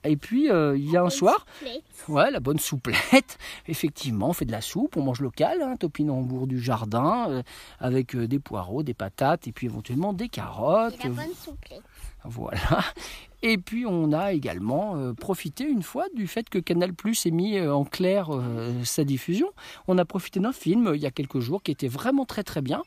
Et 0.07 0.19
puis, 0.19 0.49
il 0.51 0.91
y 0.91 0.97
a 0.99 1.03
un 1.03 1.09
soir, 1.09 1.47
Plate. 1.61 1.83
ouais, 2.09 2.31
la 2.31 2.41
bonne 2.41 2.59
souplette. 2.59 3.39
Effectivement, 3.69 4.29
on 4.29 4.33
fait 4.35 4.45
de 4.45 4.53
la 4.53 4.61
soupe, 4.61 4.99
on 4.99 5.03
mange 5.03 5.23
local, 5.23 5.63
hein, 5.63 5.77
topinambour 5.77 6.47
du 6.47 6.61
jardin, 6.61 7.43
avec 7.79 8.15
des 8.15 8.39
poireaux, 8.39 8.83
des 8.83 8.93
patates, 8.93 9.49
et 9.49 9.53
puis 9.53 9.67
éventuellement 9.67 10.13
des 10.13 10.29
carottes. 10.29 11.03
Et 11.03 11.09
la 11.09 11.15
bonne 11.15 11.35
souplette. 11.35 11.81
Voilà. 12.25 12.59
Et 13.43 13.59
puis 13.59 13.85
on 13.85 14.13
a 14.13 14.33
également 14.33 14.97
euh, 14.97 15.13
profité 15.13 15.65
une 15.65 15.83
fois 15.83 16.07
du 16.15 16.27
fait 16.27 16.49
que 16.49 16.59
Canal 16.59 16.95
Plus 16.95 17.27
ait 17.27 17.31
mis 17.31 17.59
euh, 17.59 17.75
en 17.75 17.85
clair 17.85 18.29
euh, 18.31 18.73
sa 18.85 19.05
diffusion. 19.05 19.51
On 19.87 19.99
a 19.99 20.07
profité 20.07 20.41
d'un 20.41 20.53
film 20.53 20.93
il 20.95 21.03
y 21.03 21.07
a 21.07 21.11
quelques 21.11 21.41
jours 21.41 21.63
qui 21.63 21.71
était 21.71 21.89
vraiment 21.89 22.25
très 22.25 22.43
très 22.43 22.63
bien. 22.63 22.83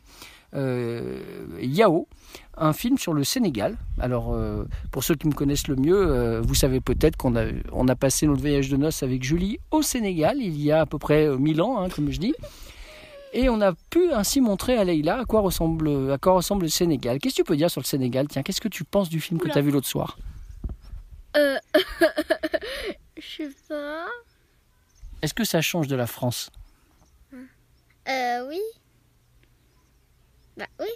Euh, 0.53 1.21
Yao, 1.59 2.07
un 2.55 2.73
film 2.73 2.97
sur 2.97 3.13
le 3.13 3.23
Sénégal. 3.23 3.77
Alors, 3.99 4.33
euh, 4.33 4.65
pour 4.91 5.03
ceux 5.03 5.15
qui 5.15 5.27
me 5.27 5.33
connaissent 5.33 5.67
le 5.67 5.75
mieux, 5.75 5.97
euh, 5.97 6.41
vous 6.41 6.55
savez 6.55 6.79
peut-être 6.79 7.17
qu'on 7.17 7.35
a, 7.35 7.45
on 7.71 7.87
a 7.87 7.95
passé 7.95 8.27
notre 8.27 8.41
voyage 8.41 8.69
de 8.69 8.77
noces 8.77 9.03
avec 9.03 9.23
Julie 9.23 9.59
au 9.71 9.81
Sénégal 9.81 10.37
il 10.39 10.59
y 10.61 10.71
a 10.71 10.81
à 10.81 10.85
peu 10.85 10.97
près 10.97 11.27
1000 11.37 11.61
ans, 11.61 11.79
hein, 11.79 11.89
comme 11.89 12.11
je 12.11 12.19
dis. 12.19 12.33
Et 13.33 13.49
on 13.49 13.61
a 13.61 13.73
pu 13.73 14.11
ainsi 14.13 14.41
montrer 14.41 14.77
à 14.77 14.83
Leïla 14.83 15.19
à 15.19 15.25
quoi 15.25 15.41
ressemble, 15.41 16.11
à 16.11 16.17
quoi 16.17 16.33
ressemble 16.33 16.63
le 16.63 16.69
Sénégal. 16.69 17.19
Qu'est-ce 17.19 17.35
que 17.35 17.41
tu 17.41 17.43
peux 17.43 17.57
dire 17.57 17.69
sur 17.69 17.81
le 17.81 17.85
Sénégal? 17.85 18.27
Tiens, 18.27 18.41
qu'est-ce 18.41 18.61
que 18.61 18.69
tu 18.69 18.83
penses 18.83 19.09
du 19.09 19.19
film 19.19 19.39
que 19.39 19.49
tu 19.49 19.57
as 19.57 19.61
vu 19.61 19.71
l'autre 19.71 19.87
soir? 19.87 20.17
Euh, 21.35 21.57
je 23.17 23.21
sais 23.21 23.49
pas. 23.67 24.07
Est-ce 25.21 25.33
que 25.33 25.43
ça 25.43 25.61
change 25.61 25.87
de 25.87 25.95
la 25.95 26.07
France? 26.07 26.51
Euh, 28.07 28.47
oui. 28.47 28.61
Bah 30.57 30.65
oui. 30.79 30.87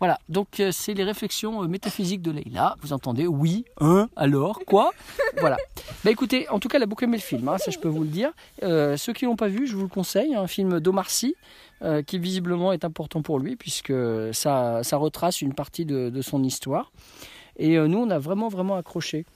Voilà, 0.00 0.18
donc 0.28 0.60
euh, 0.60 0.70
c'est 0.72 0.92
les 0.92 1.04
réflexions 1.04 1.62
euh, 1.62 1.68
métaphysiques 1.68 2.20
de 2.20 2.30
Leïla. 2.30 2.76
Vous 2.82 2.92
entendez 2.92 3.26
Oui, 3.26 3.64
hein, 3.80 4.08
alors, 4.16 4.60
quoi? 4.66 4.92
Voilà. 5.38 5.56
Bah 6.04 6.10
écoutez, 6.10 6.48
en 6.48 6.58
tout 6.58 6.68
cas, 6.68 6.78
elle 6.78 6.82
a 6.82 6.86
beaucoup 6.86 7.04
aimé 7.04 7.16
le 7.16 7.22
film, 7.22 7.48
hein, 7.48 7.58
ça 7.58 7.70
je 7.70 7.78
peux 7.78 7.88
vous 7.88 8.02
le 8.02 8.08
dire. 8.08 8.32
Euh, 8.62 8.96
ceux 8.96 9.12
qui 9.12 9.24
l'ont 9.24 9.36
pas 9.36 9.48
vu, 9.48 9.66
je 9.66 9.76
vous 9.76 9.82
le 9.82 9.88
conseille, 9.88 10.34
un 10.34 10.46
film 10.46 10.80
d'Omar 10.80 11.10
Sy, 11.10 11.34
qui 12.06 12.18
visiblement 12.18 12.72
est 12.72 12.82
important 12.82 13.20
pour 13.20 13.38
lui, 13.38 13.56
puisque 13.56 13.92
ça, 14.32 14.82
ça 14.82 14.96
retrace 14.96 15.42
une 15.42 15.52
partie 15.52 15.84
de, 15.84 16.08
de 16.08 16.22
son 16.22 16.42
histoire. 16.42 16.92
Et 17.58 17.76
nous, 17.76 17.98
on 17.98 18.08
a 18.08 18.18
vraiment, 18.18 18.48
vraiment 18.48 18.76
accroché. 18.76 19.26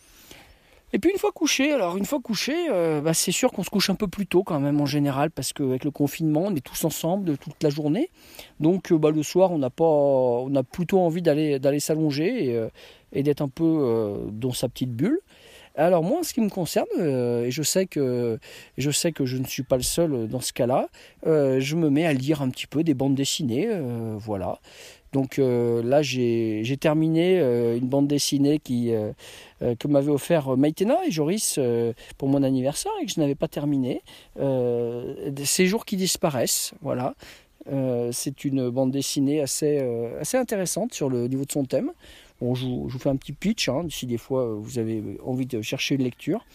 Et 0.92 0.98
puis 0.98 1.10
une 1.10 1.18
fois 1.18 1.32
couché, 1.32 1.72
alors 1.72 1.98
une 1.98 2.06
fois 2.06 2.18
couché, 2.20 2.54
euh, 2.70 3.02
bah, 3.02 3.12
c'est 3.12 3.32
sûr 3.32 3.52
qu'on 3.52 3.62
se 3.62 3.68
couche 3.68 3.90
un 3.90 3.94
peu 3.94 4.08
plus 4.08 4.26
tôt 4.26 4.42
quand 4.42 4.58
même 4.58 4.80
en 4.80 4.86
général, 4.86 5.30
parce 5.30 5.52
qu'avec 5.52 5.84
le 5.84 5.90
confinement, 5.90 6.44
on 6.46 6.54
est 6.54 6.64
tous 6.64 6.84
ensemble 6.84 7.36
toute 7.36 7.62
la 7.62 7.68
journée. 7.68 8.10
Donc 8.58 8.90
euh, 8.90 8.96
bah, 8.96 9.10
le 9.10 9.22
soir, 9.22 9.52
on 9.52 9.58
n'a 9.58 9.68
pas, 9.70 9.84
on 9.84 10.54
a 10.54 10.62
plutôt 10.62 11.00
envie 11.00 11.20
d'aller 11.20 11.58
d'aller 11.58 11.80
s'allonger 11.80 12.46
et, 12.46 12.56
euh, 12.56 12.68
et 13.12 13.22
d'être 13.22 13.42
un 13.42 13.48
peu 13.48 14.28
dans 14.32 14.52
sa 14.52 14.68
petite 14.68 14.92
bulle. 14.92 15.20
Alors 15.76 16.02
moi, 16.02 16.20
en 16.20 16.22
ce 16.24 16.34
qui 16.34 16.40
me 16.40 16.48
concerne, 16.48 16.88
et 16.98 17.50
je 17.50 17.62
sais 17.62 17.86
que 17.86 18.38
je 18.76 18.90
sais 18.90 19.12
que 19.12 19.26
je 19.26 19.36
ne 19.36 19.44
suis 19.44 19.62
pas 19.62 19.76
le 19.76 19.82
seul 19.82 20.26
dans 20.26 20.40
ce 20.40 20.52
cas-là, 20.52 20.88
je 21.24 21.76
me 21.76 21.88
mets 21.88 22.04
à 22.04 22.12
lire 22.12 22.42
un 22.42 22.50
petit 22.50 22.66
peu 22.66 22.82
des 22.82 22.94
bandes 22.94 23.14
dessinées, 23.14 23.68
voilà. 24.16 24.58
Donc 25.12 25.38
euh, 25.38 25.82
là, 25.82 26.02
j'ai 26.02 26.76
terminé 26.78 27.38
euh, 27.38 27.76
une 27.76 27.88
bande 27.88 28.06
dessinée 28.06 28.58
qui 28.58 28.92
euh, 28.92 29.12
que 29.78 29.88
m'avait 29.88 30.10
offert 30.10 30.56
Maïtena 30.56 30.98
et 31.06 31.10
Joris 31.10 31.58
pour 32.16 32.28
mon 32.28 32.42
anniversaire 32.42 32.92
et 33.02 33.06
que 33.06 33.12
je 33.12 33.20
n'avais 33.20 33.34
pas 33.34 33.48
terminé. 33.48 34.02
Ces 34.36 35.66
jours 35.66 35.84
qui 35.84 35.96
disparaissent, 35.96 36.74
voilà. 36.80 37.14
C'est 38.12 38.44
une 38.44 38.70
bande 38.70 38.92
dessinée 38.92 39.40
assez, 39.40 39.78
assez 40.20 40.36
intéressante 40.36 40.94
sur 40.94 41.08
le 41.08 41.26
niveau 41.26 41.44
de 41.44 41.52
son 41.52 41.64
thème. 41.64 41.90
Bon, 42.40 42.54
je, 42.54 42.66
vous, 42.66 42.98
fais 43.00 43.08
un 43.08 43.16
petit 43.16 43.32
pitch, 43.32 43.68
hein, 43.68 43.84
si 43.90 44.06
des 44.06 44.16
fois 44.16 44.54
vous 44.54 44.78
avez 44.78 45.02
envie 45.26 45.46
de 45.46 45.60
chercher 45.60 45.96
une 45.96 46.04
lecture. 46.04 46.46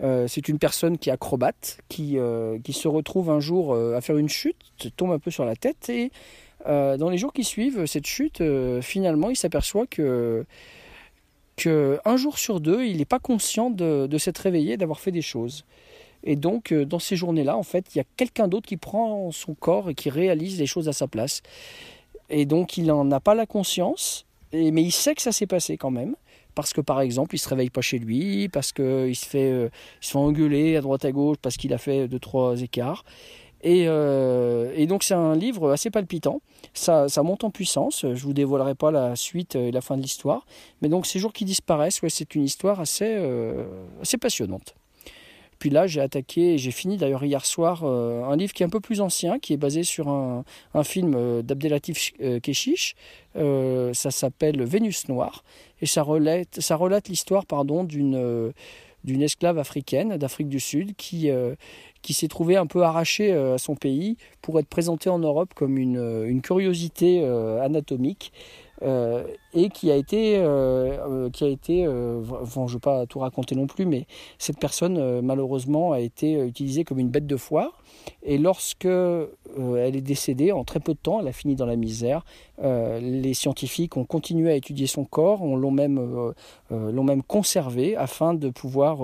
C'est 0.00 0.46
une 0.46 0.60
personne 0.60 0.98
qui 0.98 1.10
est 1.10 1.12
acrobate, 1.12 1.78
qui, 1.88 2.16
qui 2.62 2.72
se 2.72 2.86
retrouve 2.86 3.28
un 3.30 3.40
jour 3.40 3.74
à 3.74 4.00
faire 4.00 4.18
une 4.18 4.28
chute, 4.28 4.56
tombe 4.96 5.10
un 5.10 5.18
peu 5.18 5.32
sur 5.32 5.44
la 5.44 5.56
tête 5.56 5.88
et 5.88 6.12
euh, 6.66 6.96
dans 6.96 7.10
les 7.10 7.18
jours 7.18 7.32
qui 7.32 7.44
suivent 7.44 7.86
cette 7.86 8.06
chute, 8.06 8.40
euh, 8.40 8.82
finalement 8.82 9.30
il 9.30 9.36
s'aperçoit 9.36 9.86
que, 9.86 10.44
jour 12.16 12.38
sur 12.38 12.60
deux, 12.60 12.84
il 12.84 12.98
n'est 12.98 13.04
pas 13.04 13.18
conscient 13.18 13.70
de, 13.70 14.18
s'être 14.18 14.38
réveillé, 14.38 14.76
d'avoir 14.76 15.00
fait 15.00 15.12
des 15.12 15.22
choses. 15.22 15.64
Et 16.24 16.34
donc, 16.34 16.72
euh, 16.72 16.84
dans 16.84 16.98
ces 16.98 17.14
journées-là, 17.14 17.56
en 17.56 17.62
fait, 17.62 17.94
il 17.94 17.98
y 17.98 18.00
a 18.00 18.04
quelqu'un 18.16 18.48
d'autre 18.48 18.66
qui 18.66 18.76
prend 18.76 19.30
son 19.30 19.54
corps 19.54 19.90
et 19.90 19.94
qui 19.94 20.10
réalise 20.10 20.58
les 20.58 20.66
choses 20.66 20.88
à 20.88 20.92
sa 20.92 21.06
place. 21.06 21.42
Et 22.30 22.46
donc, 22.46 22.76
il 22.76 22.86
n'en 22.86 23.08
a 23.12 23.20
pas 23.20 23.34
la 23.34 23.46
conscience, 23.46 24.26
et, 24.52 24.72
mais 24.72 24.82
il 24.82 24.90
sait 24.90 25.14
que 25.14 25.22
ça 25.22 25.30
s'est 25.30 25.46
passé 25.46 25.76
quand 25.76 25.92
même. 25.92 26.16
Parce 26.56 26.72
que, 26.72 26.80
par 26.80 27.00
exemple, 27.00 27.34
il 27.36 27.38
se 27.38 27.48
réveille 27.48 27.70
pas 27.70 27.82
chez 27.82 27.98
lui, 27.98 28.48
parce 28.48 28.72
qu'il 28.72 29.14
se, 29.14 29.26
fait, 29.26 29.70
se 30.00 30.10
fait 30.10 30.18
engueuler 30.18 30.76
à 30.76 30.80
droite 30.80 31.04
à 31.04 31.12
gauche, 31.12 31.36
parce 31.40 31.56
qu'il 31.58 31.72
a 31.74 31.78
fait 31.78 32.08
deux, 32.08 32.18
trois 32.18 32.60
écarts. 32.60 33.04
Et, 33.66 33.86
euh, 33.88 34.70
et 34.76 34.86
donc, 34.86 35.02
c'est 35.02 35.14
un 35.14 35.34
livre 35.34 35.72
assez 35.72 35.90
palpitant. 35.90 36.40
Ça, 36.72 37.08
monte 37.24 37.42
en 37.42 37.50
puissance. 37.50 38.06
Je 38.14 38.22
vous 38.22 38.32
dévoilerai 38.32 38.76
pas 38.76 38.92
la 38.92 39.16
suite 39.16 39.56
et 39.56 39.72
la 39.72 39.80
fin 39.80 39.96
de 39.96 40.02
l'histoire. 40.02 40.46
Mais 40.82 40.88
donc, 40.88 41.04
ces 41.04 41.18
jours 41.18 41.32
qui 41.32 41.44
disparaissent, 41.44 42.00
ouais, 42.00 42.08
c'est 42.08 42.36
une 42.36 42.44
histoire 42.44 42.78
assez, 42.78 43.16
euh, 43.16 43.64
passionnante. 44.20 44.76
Puis 45.58 45.70
là, 45.70 45.88
j'ai 45.88 46.00
attaqué, 46.00 46.58
j'ai 46.58 46.70
fini 46.70 46.96
d'ailleurs 46.96 47.24
hier 47.24 47.44
soir, 47.44 47.82
euh, 47.82 48.22
un 48.24 48.36
livre 48.36 48.52
qui 48.52 48.62
est 48.62 48.66
un 48.66 48.70
peu 48.70 48.78
plus 48.78 49.00
ancien, 49.00 49.40
qui 49.40 49.54
est 49.54 49.56
basé 49.56 49.82
sur 49.82 50.08
un, 50.08 50.44
film 50.84 51.14
euh, 51.16 51.42
d'Abdelatif 51.42 52.12
euh, 52.20 52.38
Keshish. 52.38 52.94
Euh, 53.36 53.92
ça 53.94 54.10
s'appelle 54.10 54.62
Vénus 54.62 55.08
Noire. 55.08 55.42
Et 55.80 55.86
ça 55.86 56.02
relate, 56.02 56.60
ça 56.60 56.76
relate 56.76 57.08
l'histoire 57.08 57.46
pardon, 57.46 57.84
d'une 57.84 58.16
euh, 58.16 58.52
d'une 59.06 59.22
esclave 59.22 59.58
africaine 59.58 60.16
d'Afrique 60.16 60.48
du 60.48 60.60
Sud 60.60 60.94
qui, 60.96 61.30
euh, 61.30 61.54
s'est 62.08 62.28
trouvée 62.28 62.56
un 62.56 62.66
peu 62.66 62.82
arrachée 62.82 63.32
euh, 63.32 63.54
à 63.54 63.58
son 63.58 63.74
pays 63.74 64.16
pour 64.42 64.58
être 64.58 64.68
présentée 64.68 65.08
en 65.08 65.18
Europe 65.18 65.54
comme 65.54 65.78
une, 65.78 65.96
euh, 65.96 66.40
curiosité 66.40 67.24
anatomique. 67.62 68.32
Euh, 68.82 69.24
et 69.54 69.70
qui 69.70 69.90
a 69.90 69.96
été, 69.96 70.36
euh, 70.36 70.44
euh, 70.46 71.30
qui 71.30 71.44
a 71.44 71.48
été 71.48 71.84
je 71.84 71.88
ne 71.88 72.66
vais 72.68 72.78
pas 72.78 73.06
tout 73.06 73.20
raconter 73.20 73.54
non 73.54 73.66
plus, 73.66 73.86
mais 73.86 74.06
cette 74.38 74.58
personne, 74.58 75.20
malheureusement, 75.20 75.92
a 75.92 76.00
été 76.00 76.34
utilisée 76.46 76.84
comme 76.84 76.98
une 76.98 77.08
bête 77.08 77.26
de 77.26 77.36
foire. 77.36 77.82
Et 78.22 78.38
lorsque 78.38 78.84
elle 78.86 79.96
est 79.96 80.02
décédée, 80.02 80.52
en 80.52 80.64
très 80.64 80.80
peu 80.80 80.92
de 80.92 80.98
temps, 80.98 81.20
elle 81.20 81.28
a 81.28 81.32
fini 81.32 81.54
dans 81.56 81.66
la 81.66 81.76
misère. 81.76 82.24
Les 82.62 83.34
scientifiques 83.34 83.96
ont 83.96 84.04
continué 84.04 84.50
à 84.50 84.54
étudier 84.54 84.86
son 84.86 85.04
corps, 85.04 85.42
on 85.42 85.56
l'ont 85.56 85.70
même, 85.70 86.34
l'ont 86.70 87.04
même 87.04 87.22
conservé 87.22 87.96
afin 87.96 88.34
de 88.34 88.50
pouvoir 88.50 88.98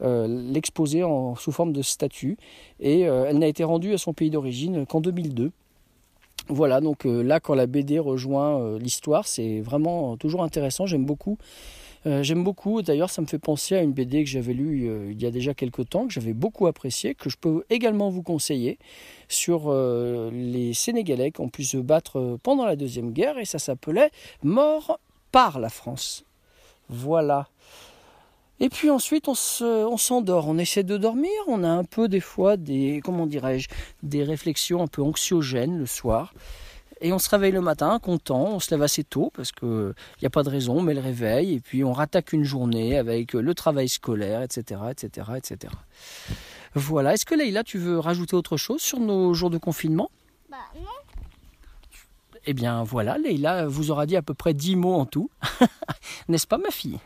l'exposer 0.00 1.02
sous 1.36 1.52
forme 1.52 1.72
de 1.72 1.82
statue. 1.82 2.36
Et 2.80 3.00
elle 3.00 3.38
n'a 3.38 3.48
été 3.48 3.64
rendue 3.64 3.92
à 3.92 3.98
son 3.98 4.12
pays 4.12 4.30
d'origine 4.30 4.86
qu'en 4.86 5.00
2002. 5.00 5.50
Voilà, 6.48 6.80
donc 6.80 7.04
euh, 7.04 7.22
là, 7.22 7.40
quand 7.40 7.54
la 7.54 7.66
BD 7.66 7.98
rejoint 7.98 8.60
euh, 8.60 8.78
l'histoire, 8.78 9.26
c'est 9.26 9.60
vraiment 9.60 10.16
toujours 10.16 10.42
intéressant. 10.42 10.86
J'aime 10.86 11.04
beaucoup. 11.04 11.36
Euh, 12.06 12.22
J'aime 12.22 12.42
beaucoup. 12.42 12.80
D'ailleurs, 12.80 13.10
ça 13.10 13.20
me 13.20 13.26
fait 13.26 13.38
penser 13.38 13.76
à 13.76 13.82
une 13.82 13.92
BD 13.92 14.24
que 14.24 14.30
j'avais 14.30 14.54
lue 14.54 15.10
il 15.10 15.20
y 15.20 15.26
a 15.26 15.30
déjà 15.30 15.52
quelques 15.52 15.90
temps, 15.90 16.06
que 16.06 16.12
j'avais 16.12 16.32
beaucoup 16.32 16.66
appréciée, 16.66 17.14
que 17.14 17.28
je 17.28 17.36
peux 17.36 17.64
également 17.68 18.08
vous 18.08 18.22
conseiller 18.22 18.78
sur 19.28 19.72
les 20.32 20.72
Sénégalais 20.72 21.32
qui 21.32 21.40
ont 21.40 21.48
pu 21.48 21.64
se 21.64 21.76
battre 21.76 22.38
pendant 22.42 22.64
la 22.64 22.76
Deuxième 22.76 23.10
Guerre, 23.10 23.38
et 23.38 23.44
ça 23.44 23.58
s'appelait 23.58 24.10
Mort 24.42 25.00
par 25.32 25.58
la 25.58 25.68
France. 25.68 26.24
Voilà. 26.88 27.48
Et 28.60 28.68
puis 28.68 28.90
ensuite, 28.90 29.28
on 29.28 29.34
se- 29.34 29.86
on 29.86 29.96
s'endort, 29.96 30.48
on 30.48 30.58
essaie 30.58 30.82
de 30.82 30.96
dormir, 30.96 31.30
on 31.46 31.62
a 31.62 31.68
un 31.68 31.84
peu 31.84 32.08
des 32.08 32.20
fois 32.20 32.56
des, 32.56 33.00
comment 33.04 33.26
dirais-je, 33.26 33.68
des 34.02 34.24
réflexions 34.24 34.82
un 34.82 34.88
peu 34.88 35.02
anxiogènes 35.02 35.78
le 35.78 35.86
soir. 35.86 36.34
Et 37.00 37.12
on 37.12 37.20
se 37.20 37.30
réveille 37.30 37.52
le 37.52 37.60
matin 37.60 38.00
content, 38.00 38.54
on 38.54 38.58
se 38.58 38.72
lève 38.72 38.82
assez 38.82 39.04
tôt 39.04 39.30
parce 39.36 39.52
qu'il 39.52 39.94
n'y 40.20 40.26
a 40.26 40.30
pas 40.30 40.42
de 40.42 40.48
raison, 40.48 40.78
on 40.78 40.82
met 40.82 40.94
le 40.94 41.00
réveil 41.00 41.54
et 41.54 41.60
puis 41.60 41.84
on 41.84 41.92
rattaque 41.92 42.32
une 42.32 42.42
journée 42.42 42.98
avec 42.98 43.34
le 43.34 43.54
travail 43.54 43.88
scolaire, 43.88 44.42
etc. 44.42 44.80
etc., 44.90 45.28
etc. 45.36 45.72
Voilà, 46.74 47.14
est-ce 47.14 47.24
que 47.24 47.36
Leïla, 47.36 47.62
tu 47.62 47.78
veux 47.78 48.00
rajouter 48.00 48.34
autre 48.34 48.56
chose 48.56 48.80
sur 48.80 48.98
nos 48.98 49.32
jours 49.32 49.50
de 49.50 49.58
confinement? 49.58 50.10
Bah 50.50 50.56
non. 50.74 50.82
Eh 52.46 52.52
bien 52.54 52.82
voilà, 52.82 53.16
Leïla 53.18 53.66
vous 53.68 53.92
aura 53.92 54.04
dit 54.06 54.16
à 54.16 54.22
peu 54.22 54.34
près 54.34 54.52
10 54.52 54.74
mots 54.74 54.94
en 54.94 55.06
tout. 55.06 55.30
N'est-ce 56.28 56.46
pas 56.48 56.58
ma 56.58 56.70
fille? 56.70 56.98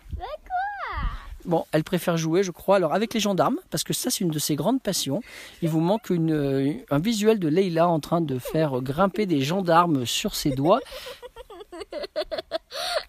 Bon, 1.44 1.64
elle 1.72 1.82
préfère 1.82 2.16
jouer, 2.16 2.42
je 2.42 2.52
crois, 2.52 2.76
alors 2.76 2.94
avec 2.94 3.14
les 3.14 3.20
gendarmes, 3.20 3.56
parce 3.70 3.82
que 3.82 3.92
ça, 3.92 4.10
c'est 4.10 4.20
une 4.20 4.30
de 4.30 4.38
ses 4.38 4.54
grandes 4.54 4.80
passions. 4.80 5.22
Il 5.60 5.68
vous 5.68 5.80
manque 5.80 6.10
euh, 6.12 6.72
un 6.90 6.98
visuel 6.98 7.38
de 7.38 7.48
Leïla 7.48 7.88
en 7.88 7.98
train 8.00 8.20
de 8.20 8.38
faire 8.38 8.80
grimper 8.80 9.26
des 9.26 9.40
gendarmes 9.40 10.06
sur 10.06 10.34
ses 10.36 10.50
doigts. 10.50 10.80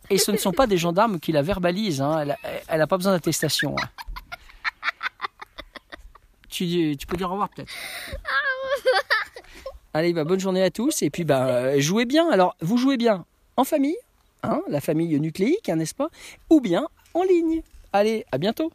Et 0.09 0.17
ce 0.17 0.31
ne 0.31 0.37
sont 0.37 0.51
pas 0.51 0.67
des 0.67 0.77
gendarmes 0.77 1.19
qui 1.19 1.31
la 1.31 1.41
verbalisent, 1.41 2.01
hein. 2.01 2.25
elle 2.67 2.79
n'a 2.79 2.87
pas 2.87 2.97
besoin 2.97 3.13
d'attestation. 3.13 3.75
hein. 3.81 3.87
Tu, 6.49 6.95
peux 7.07 7.17
dire 7.17 7.29
au 7.29 7.33
revoir 7.33 7.49
peut-être 7.49 7.73
Allez, 9.95 10.13
bah, 10.13 10.23
bonne 10.23 10.39
journée 10.39 10.61
à 10.63 10.69
tous, 10.71 11.01
et 11.01 11.09
puis 11.09 11.23
bah, 11.23 11.79
jouez 11.79 12.05
bien. 12.05 12.29
Alors, 12.29 12.55
vous 12.61 12.77
jouez 12.77 12.97
bien 12.97 13.25
en 13.57 13.63
famille, 13.63 13.97
hein, 14.43 14.61
la 14.67 14.81
famille 14.81 15.19
nucléique, 15.19 15.69
hein, 15.69 15.75
n'est-ce 15.75 15.95
pas? 15.95 16.09
Ou 16.49 16.61
bien 16.61 16.87
en 17.13 17.23
ligne. 17.23 17.61
Allez, 17.95 18.25
à 18.31 18.39
bientôt 18.39 18.71